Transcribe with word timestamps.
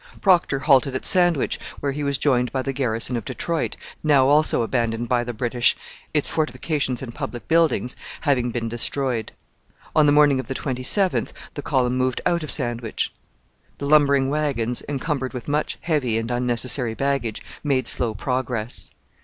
Procter 0.19 0.57
halted 0.61 0.95
at 0.95 1.05
Sandwich, 1.05 1.59
where 1.79 1.91
he 1.91 2.03
was 2.03 2.17
joined 2.17 2.51
by 2.51 2.63
the 2.63 2.73
garrison 2.73 3.15
of 3.15 3.23
Detroit, 3.23 3.77
now 4.03 4.29
also 4.29 4.63
abandoned 4.63 5.07
by 5.07 5.23
the 5.23 5.31
British, 5.31 5.75
its 6.11 6.27
fortifications 6.27 7.03
and 7.03 7.13
public 7.13 7.47
buildings 7.47 7.95
having 8.21 8.49
been 8.49 8.67
destroyed. 8.67 9.31
On 9.95 10.07
the 10.07 10.11
morning 10.11 10.39
of 10.39 10.47
the 10.47 10.55
27th 10.55 11.33
the 11.53 11.61
column 11.61 11.97
moved 11.97 12.19
out 12.25 12.41
of 12.41 12.49
Sandwich. 12.49 13.13
The 13.77 13.85
lumbering 13.85 14.31
wagons, 14.31 14.81
encumbered 14.89 15.33
with 15.33 15.47
much 15.47 15.77
heavy 15.81 16.17
and 16.17 16.31
unnecessary 16.31 16.95
baggage, 16.95 17.43
made 17.63 17.87
slow 17.87 18.15
progress. 18.15 18.89